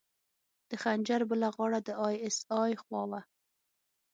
[0.69, 3.21] د خنجر بله غاړه د ای اس ای خوا وه.